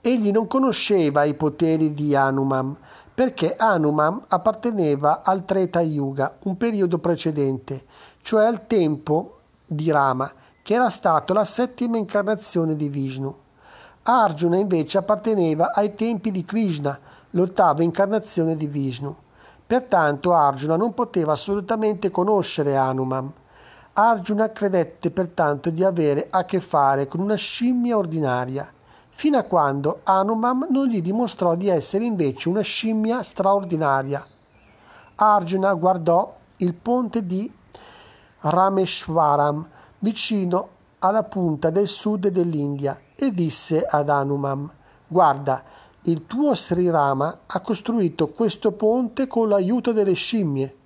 [0.00, 2.76] Egli non conosceva i poteri di Hanuman
[3.16, 7.84] perché Hanuman apparteneva al Treta Yuga, un periodo precedente,
[8.20, 10.30] cioè al tempo di Rama,
[10.62, 13.34] che era stato la settima incarnazione di Vishnu.
[14.02, 16.98] Arjuna invece apparteneva ai tempi di Krishna,
[17.30, 19.16] l'ottava incarnazione di Vishnu.
[19.66, 23.32] Pertanto Arjuna non poteva assolutamente conoscere Hanuman.
[23.94, 28.70] Arjuna credette pertanto di avere a che fare con una scimmia ordinaria,
[29.16, 34.22] fino a quando Hanuman non gli dimostrò di essere invece una scimmia straordinaria.
[35.14, 37.50] Arjuna guardò il ponte di
[38.40, 39.66] Rameshwaram
[40.00, 44.70] vicino alla punta del sud dell'India e disse ad Hanuman
[45.06, 45.64] Guarda,
[46.02, 50.76] il tuo Sri Rama ha costruito questo ponte con l'aiuto delle scimmie.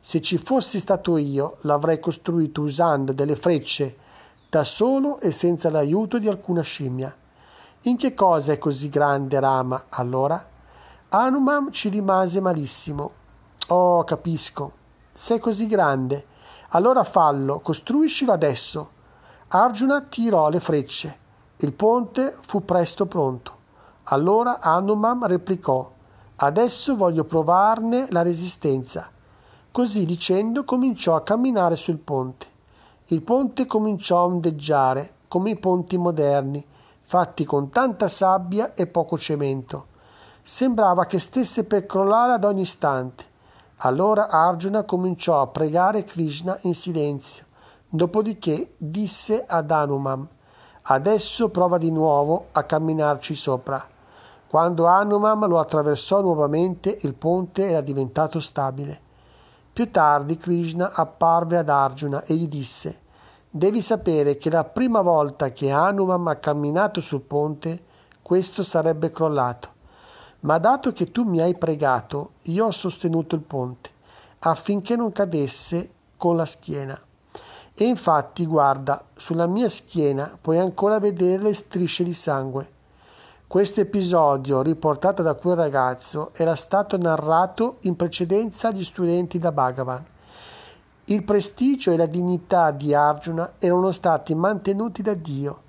[0.00, 3.94] Se ci fossi stato io, l'avrei costruito usando delle frecce,
[4.48, 7.14] da solo e senza l'aiuto di alcuna scimmia.
[7.82, 10.44] In che cosa è così grande Rama, allora?
[11.10, 13.12] Hanuman ci rimase malissimo.
[13.68, 14.72] Oh, capisco.
[15.12, 16.26] Sei così grande.
[16.70, 18.90] Allora fallo, costruiscilo adesso.
[19.48, 21.18] Arjuna tirò le frecce.
[21.58, 23.56] Il ponte fu presto pronto.
[24.04, 25.88] Allora Hanuman replicò
[26.40, 29.08] Adesso voglio provarne la resistenza.
[29.70, 32.46] Così dicendo cominciò a camminare sul ponte.
[33.06, 36.64] Il ponte cominciò a ondeggiare come i ponti moderni,
[37.08, 39.86] fatti con tanta sabbia e poco cemento.
[40.42, 43.24] Sembrava che stesse per crollare ad ogni istante.
[43.78, 47.46] Allora Arjuna cominciò a pregare Krishna in silenzio.
[47.88, 50.28] Dopodiché disse ad Hanuman:
[50.82, 53.82] Adesso prova di nuovo a camminarci sopra.
[54.46, 59.00] Quando Hanuman lo attraversò nuovamente, il ponte era diventato stabile.
[59.72, 63.06] Più tardi Krishna apparve ad Arjuna e gli disse
[63.50, 67.82] Devi sapere che la prima volta che Hanuman ha camminato sul ponte,
[68.20, 69.70] questo sarebbe crollato.
[70.40, 73.90] Ma dato che tu mi hai pregato, io ho sostenuto il ponte,
[74.40, 77.00] affinché non cadesse con la schiena.
[77.72, 82.70] E infatti, guarda, sulla mia schiena puoi ancora vedere le strisce di sangue.
[83.46, 90.04] Questo episodio, riportato da quel ragazzo, era stato narrato in precedenza agli studenti da Bhagavan.
[91.10, 95.62] Il prestigio e la dignità di Arjuna erano stati mantenuti da Dio.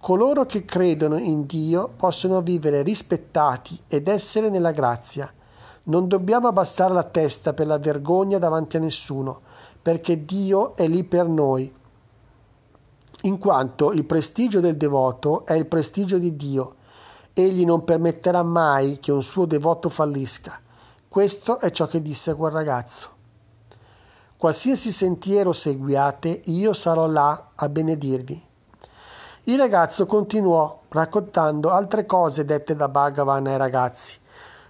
[0.00, 5.30] Coloro che credono in Dio possono vivere rispettati ed essere nella grazia.
[5.84, 9.42] Non dobbiamo abbassare la testa per la vergogna davanti a nessuno,
[9.82, 11.70] perché Dio è lì per noi.
[13.24, 16.74] In quanto il prestigio del devoto è il prestigio di Dio,
[17.34, 20.58] egli non permetterà mai che un suo devoto fallisca.
[21.06, 23.15] Questo è ciò che disse quel ragazzo.
[24.38, 28.44] Qualsiasi sentiero seguiate, io sarò là a benedirvi.
[29.44, 34.18] Il ragazzo continuò raccontando altre cose dette da Bhagavan ai ragazzi,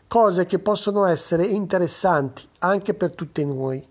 [0.07, 3.85] cose che possono essere interessanti anche per tutti noi.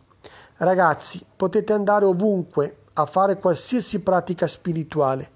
[0.57, 5.29] Ragazzi, potete andare ovunque a fare qualsiasi pratica spirituale,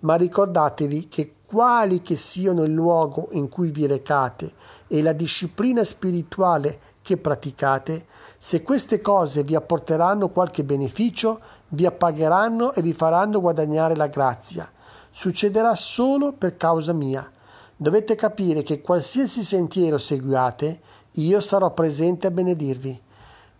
[0.00, 4.52] ma ricordatevi che quali che siano il luogo in cui vi recate
[4.88, 8.06] e la disciplina spirituale che praticate,
[8.38, 14.70] se queste cose vi apporteranno qualche beneficio, vi appagheranno e vi faranno guadagnare la grazia.
[15.10, 17.28] Succederà solo per causa mia.
[17.74, 20.80] Dovete capire che qualsiasi sentiero seguiate,
[21.12, 23.02] io sarò presente a benedirvi.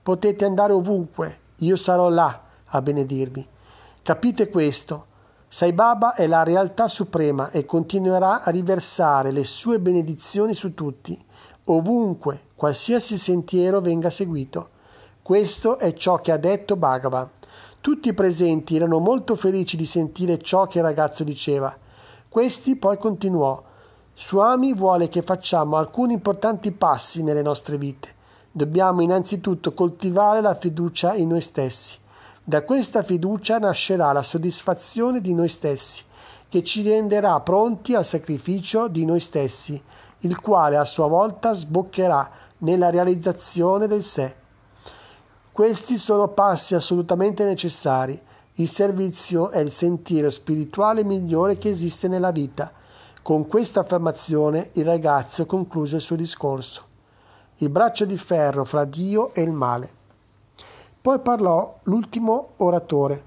[0.03, 3.47] Potete andare ovunque, io sarò là a benedirvi.
[4.03, 5.07] Capite questo?
[5.49, 11.25] Sai Baba è la realtà suprema e continuerà a riversare le sue benedizioni su tutti
[11.67, 14.71] ovunque, qualsiasi sentiero venga seguito.
[15.23, 17.29] Questo è ciò che ha detto Bhagavan.
[17.81, 21.77] Tutti i presenti erano molto felici di sentire ciò che il ragazzo diceva.
[22.29, 23.63] Questi poi continuò.
[24.13, 28.15] Suami vuole che facciamo alcuni importanti passi nelle nostre vite.
[28.51, 31.99] Dobbiamo innanzitutto coltivare la fiducia in noi stessi.
[32.43, 36.05] Da questa fiducia nascerà la soddisfazione di noi stessi,
[36.49, 39.83] che ci renderà pronti al sacrificio di noi stessi
[40.27, 44.35] il quale a sua volta sboccherà nella realizzazione del sé.
[45.53, 48.21] Questi sono passi assolutamente necessari.
[48.55, 52.71] Il servizio è il sentiero spirituale migliore che esiste nella vita.
[53.23, 56.83] Con questa affermazione il ragazzo concluse il suo discorso.
[57.57, 59.91] Il braccio di ferro fra Dio e il male.
[61.01, 63.25] Poi parlò l'ultimo oratore,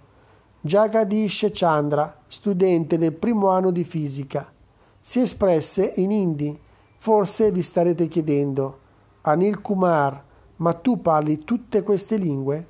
[0.62, 4.52] Jagadish Chandra, studente del primo anno di fisica.
[5.00, 6.60] Si espresse in hindi
[7.02, 8.78] Forse vi starete chiedendo,
[9.22, 10.22] Anil Kumar,
[10.58, 12.68] ma tu parli tutte queste lingue?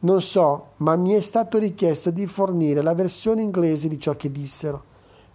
[0.00, 4.30] Non so, ma mi è stato richiesto di fornire la versione inglese di ciò che
[4.30, 4.84] dissero.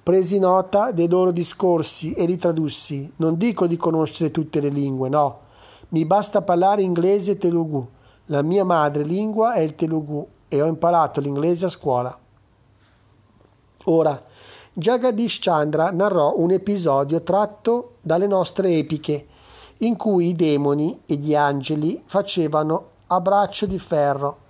[0.01, 3.11] Presi nota dei loro discorsi e li tradussi.
[3.17, 5.39] Non dico di conoscere tutte le lingue, no.
[5.89, 7.85] Mi basta parlare inglese e telugu.
[8.27, 12.17] La mia madrelingua è il telugu e ho imparato l'inglese a scuola.
[13.83, 14.23] Ora,
[14.79, 19.25] Jagadish Chandra narrò un episodio tratto dalle nostre epiche,
[19.77, 24.41] in cui i demoni e gli angeli facevano a braccio di ferro.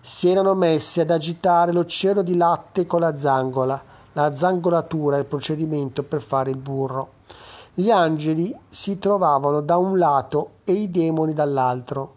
[0.00, 3.80] Si erano messi ad agitare l'oceano di latte con la zangola.
[4.14, 7.10] La zangolatura è il procedimento per fare il burro.
[7.72, 12.14] Gli angeli si trovavano da un lato e i demoni dall'altro.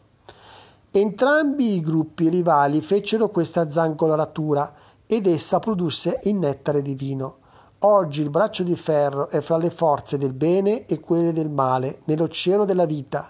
[0.89, 4.73] Entrambi i gruppi rivali fecero questa zangolatura
[5.05, 7.38] ed essa produsse il nettare divino.
[7.83, 12.01] Oggi il braccio di ferro è fra le forze del bene e quelle del male
[12.05, 13.25] nell'oceano della vita.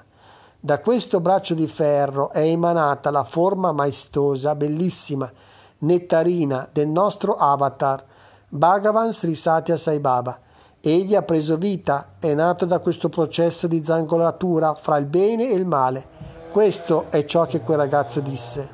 [0.59, 5.31] Da questo braccio di ferro è emanata la forma maestosa, bellissima,
[5.79, 8.03] nettarina del nostro avatar,
[8.47, 10.39] Bhagavan Sri Satya Sai Baba.
[10.81, 15.53] Egli ha preso vita, è nato da questo processo di zangolatura fra il bene e
[15.53, 16.07] il male.
[16.49, 18.67] Questo è ciò che quel ragazzo disse.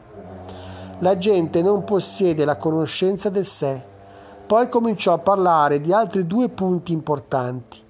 [0.99, 3.93] La gente non possiede la conoscenza del sé
[4.45, 7.81] poi cominciò a parlare di altri due punti importanti.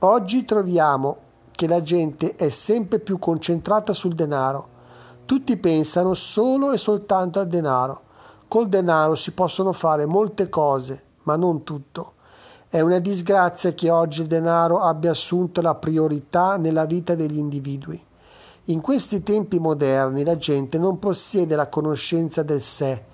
[0.00, 1.16] Oggi troviamo
[1.50, 4.68] che la gente è sempre più concentrata sul denaro.
[5.24, 8.02] Tutti pensano solo e soltanto al denaro.
[8.46, 12.12] Col denaro si possono fare molte cose, ma non tutto.
[12.68, 18.00] È una disgrazia che oggi il denaro abbia assunto la priorità nella vita degli individui.
[18.68, 23.04] In questi tempi moderni la gente non possiede la conoscenza del sé,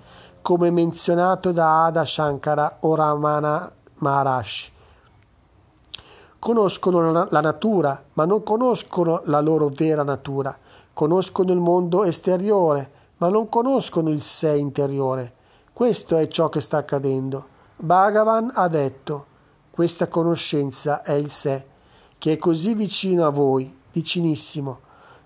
[0.41, 4.69] come menzionato da Ada Shankara o Ramana Maharaj.
[6.39, 10.57] Conoscono la natura, ma non conoscono la loro vera natura.
[10.93, 15.33] Conoscono il mondo esteriore, ma non conoscono il sé interiore.
[15.71, 17.45] Questo è ciò che sta accadendo.
[17.77, 19.25] Bhagavan ha detto,
[19.69, 21.65] questa conoscenza è il sé,
[22.17, 24.79] che è così vicino a voi, vicinissimo.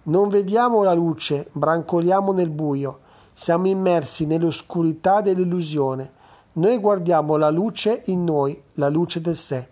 [0.03, 2.99] Non vediamo la luce, brancoliamo nel buio,
[3.37, 6.13] siamo immersi nell'oscurità dell'illusione.
[6.53, 9.67] Noi guardiamo la luce in noi, la luce del sé.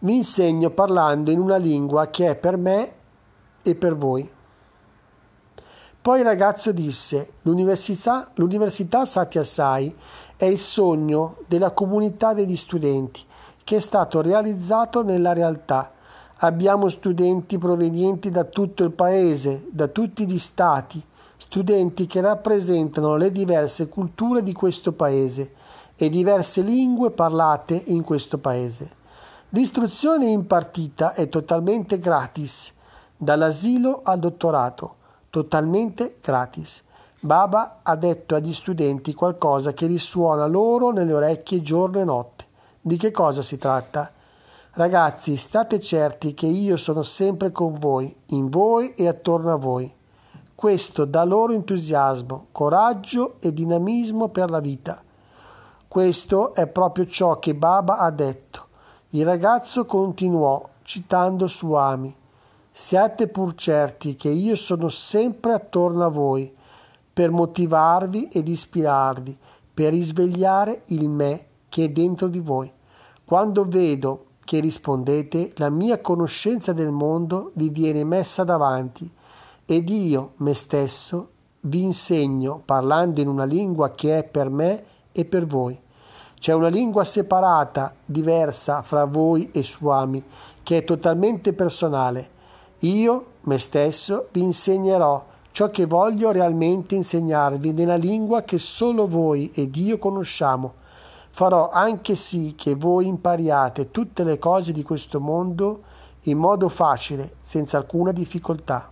[0.00, 2.92] Vi insegno parlando in una lingua che è per me
[3.62, 4.30] e per voi.
[6.02, 9.96] Poi il ragazzo disse: L'università, l'università Satya Sai
[10.36, 13.22] è il sogno della comunità degli studenti
[13.64, 15.92] che è stato realizzato nella realtà.
[16.38, 21.02] Abbiamo studenti provenienti da tutto il paese, da tutti gli stati,
[21.42, 25.52] studenti che rappresentano le diverse culture di questo paese
[25.96, 28.88] e diverse lingue parlate in questo paese.
[29.48, 32.72] L'istruzione impartita è totalmente gratis,
[33.16, 34.94] dall'asilo al dottorato
[35.30, 36.84] totalmente gratis.
[37.18, 42.44] Baba ha detto agli studenti qualcosa che risuona loro nelle orecchie giorno e notte.
[42.80, 44.12] Di che cosa si tratta?
[44.74, 49.92] Ragazzi, state certi che io sono sempre con voi, in voi e attorno a voi.
[50.62, 55.02] Questo dà loro entusiasmo, coraggio e dinamismo per la vita.
[55.88, 58.66] Questo è proprio ciò che Baba ha detto.
[59.08, 62.14] Il ragazzo continuò citando Suami.
[62.70, 66.54] Siate pur certi che io sono sempre attorno a voi
[67.12, 69.36] per motivarvi ed ispirarvi,
[69.74, 72.72] per risvegliare il me che è dentro di voi.
[73.24, 79.12] Quando vedo che rispondete, la mia conoscenza del mondo vi viene messa davanti
[79.76, 81.28] ed io, me stesso,
[81.60, 85.78] vi insegno parlando in una lingua che è per me e per voi.
[86.38, 90.24] C'è una lingua separata, diversa fra voi e Suami,
[90.62, 92.32] che è totalmente personale
[92.84, 99.52] io, me stesso, vi insegnerò ciò che voglio realmente insegnarvi nella lingua che solo voi
[99.54, 100.74] ed io conosciamo.
[101.30, 105.82] Farò anche sì che voi impariate tutte le cose di questo mondo
[106.22, 108.91] in modo facile, senza alcuna difficoltà.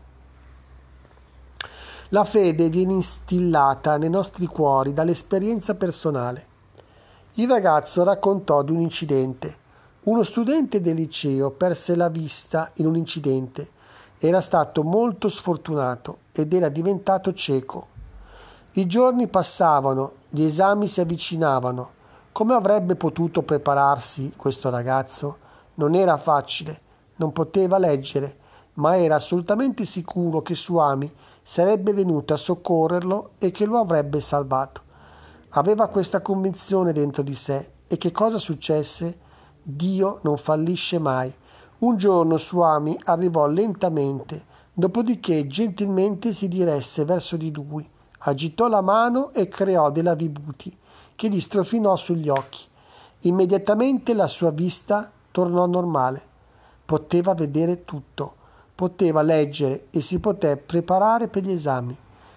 [2.13, 6.47] La fede viene instillata nei nostri cuori dall'esperienza personale.
[7.35, 9.57] Il ragazzo raccontò di un incidente.
[10.03, 13.71] Uno studente del liceo perse la vista in un incidente
[14.19, 17.87] era stato molto sfortunato ed era diventato cieco.
[18.73, 21.91] I giorni passavano, gli esami si avvicinavano.
[22.33, 25.39] Come avrebbe potuto prepararsi questo ragazzo?
[25.75, 26.81] Non era facile,
[27.17, 28.37] non poteva leggere,
[28.75, 31.13] ma era assolutamente sicuro che Suami
[31.43, 34.83] sarebbe venuto a soccorrerlo e che lo avrebbe salvato.
[35.51, 39.19] Aveva questa convinzione dentro di sé e che cosa successe?
[39.63, 41.35] Dio non fallisce mai.
[41.79, 47.89] Un giorno Suami arrivò lentamente, dopodiché gentilmente si diresse verso di lui,
[48.19, 50.77] agitò la mano e creò della vibhuti,
[51.17, 52.65] che gli strofinò sugli occhi.
[53.21, 56.23] Immediatamente la sua vista tornò normale.
[56.85, 58.35] Poteva vedere tutto,
[58.81, 61.95] poteva leggere e si poté preparare per gli esami.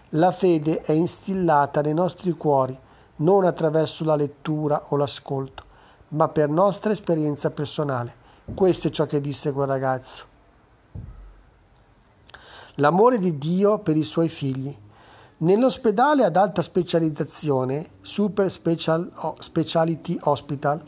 [0.09, 2.77] La fede è instillata nei nostri cuori,
[3.17, 5.63] non attraverso la lettura o l'ascolto,
[6.09, 8.13] ma per nostra esperienza personale.
[8.53, 10.25] Questo è ciò che disse quel ragazzo.
[12.75, 14.77] L'amore di Dio per i suoi figli.
[15.37, 20.81] Nell'ospedale ad alta specializzazione, Super Special, Speciality Hospital,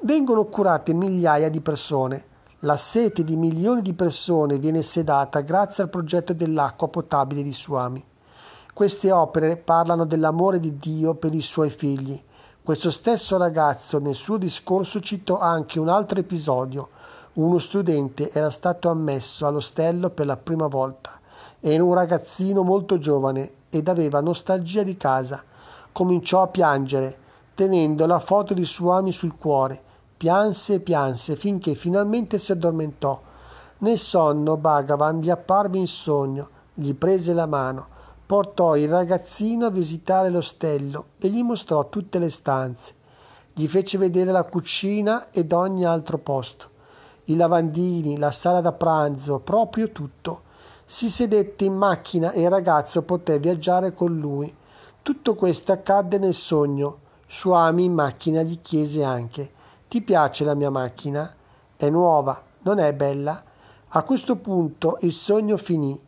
[0.00, 2.34] vengono curate migliaia di persone.
[2.66, 8.04] La sete di milioni di persone viene sedata grazie al progetto dell'acqua potabile di Suami.
[8.74, 12.20] Queste opere parlano dell'amore di Dio per i suoi figli
[12.66, 16.88] questo stesso ragazzo nel suo discorso citò anche un altro episodio.
[17.34, 21.12] Uno studente era stato ammesso all'ostello per la prima volta.
[21.60, 25.44] Era un ragazzino molto giovane ed aveva nostalgia di casa.
[25.92, 27.16] Cominciò a piangere,
[27.54, 29.80] tenendo la foto di Suami sul cuore.
[30.16, 33.20] Pianse e pianse finché finalmente si addormentò.
[33.78, 37.94] Nel sonno Bhagavan gli apparve in sogno, gli prese la mano
[38.26, 42.94] portò il ragazzino a visitare l'ostello e gli mostrò tutte le stanze.
[43.52, 46.70] Gli fece vedere la cucina ed ogni altro posto,
[47.24, 50.42] i lavandini, la sala da pranzo, proprio tutto.
[50.84, 54.54] Si sedette in macchina e il ragazzo poté viaggiare con lui.
[55.02, 56.98] Tutto questo accadde nel sogno.
[57.28, 59.52] Suami in macchina gli chiese anche:
[59.88, 61.34] Ti piace la mia macchina?
[61.76, 63.42] È nuova, non è bella?
[63.88, 66.00] A questo punto il sogno finì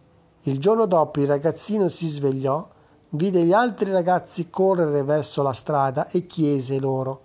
[0.43, 2.67] il giorno dopo il ragazzino si svegliò,
[3.11, 7.23] vide gli altri ragazzi correre verso la strada e chiese loro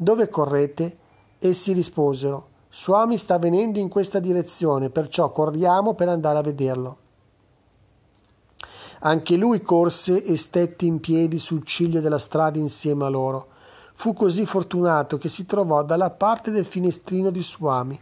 [0.00, 0.96] Dove correte?
[1.40, 6.96] Essi risposero Suami sta venendo in questa direzione, perciò corriamo per andare a vederlo.
[9.00, 13.48] Anche lui corse e stette in piedi sul ciglio della strada insieme a loro.
[14.00, 17.98] Fu così fortunato che si trovò dalla parte del finestrino di Suami.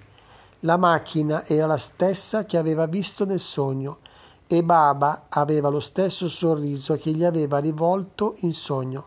[0.61, 4.01] La macchina era la stessa che aveva visto nel sogno
[4.47, 9.07] e Baba aveva lo stesso sorriso che gli aveva rivolto in sogno.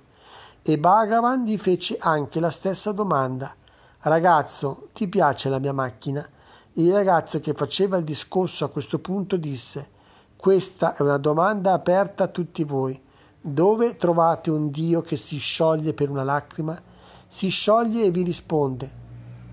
[0.64, 3.54] E Bhagavan gli fece anche la stessa domanda.
[4.00, 6.28] Ragazzo, ti piace la mia macchina?
[6.74, 9.88] Il ragazzo che faceva il discorso a questo punto disse
[10.36, 13.00] Questa è una domanda aperta a tutti voi.
[13.42, 16.78] Dove trovate un Dio che si scioglie per una lacrima?
[17.26, 18.92] Si scioglie e vi risponde.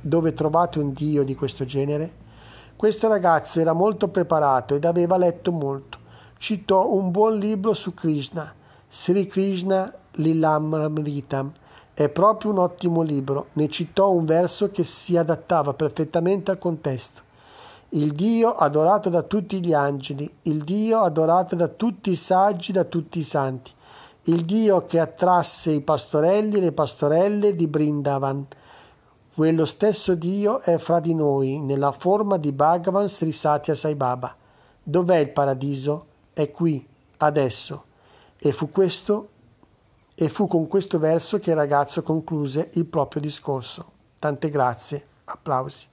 [0.00, 2.12] Dove trovate un Dio di questo genere?
[2.74, 5.98] Questo ragazzo era molto preparato ed aveva letto molto.
[6.36, 8.52] Citò un buon libro su Krishna,
[8.88, 11.52] Sri Krishna Lilamritam.
[11.94, 13.50] È proprio un ottimo libro.
[13.52, 17.22] Ne citò un verso che si adattava perfettamente al contesto.
[17.90, 22.82] Il Dio adorato da tutti gli angeli, il Dio adorato da tutti i saggi, da
[22.82, 23.74] tutti i santi,
[24.26, 28.46] il Dio che attrasse i pastorelli e le pastorelle di Brindavan
[29.36, 34.34] quello stesso Dio è fra di noi nella forma di Bhagavan Sri Satya Sai Baba.
[34.82, 36.06] Dov'è il paradiso?
[36.32, 37.84] È qui, adesso.
[38.38, 39.28] E fu, questo,
[40.14, 43.90] e fu con questo verso che il ragazzo concluse il proprio discorso.
[44.18, 45.06] Tante grazie.
[45.24, 45.86] Applausi.